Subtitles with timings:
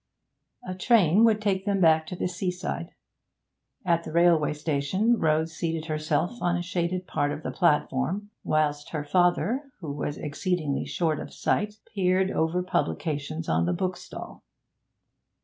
[0.67, 2.95] A train would take them back to the seaside.
[3.85, 8.89] At the railway station Rose seated herself on a shaded part of the platform, whilst
[8.89, 14.41] her father, who was exceedingly short of sight, peered over publications on the bookstall.